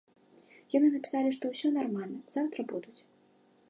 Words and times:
Яны 0.75 0.87
напісалі, 0.95 1.35
што 1.37 1.45
ўсё 1.53 1.67
нармальна, 1.77 2.19
заўтра 2.37 2.61
будуць. 2.75 3.01